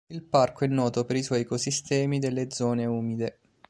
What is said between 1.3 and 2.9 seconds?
ecosistemi delle zone